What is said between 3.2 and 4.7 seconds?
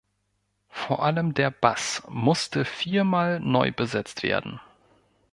neu besetzt werden.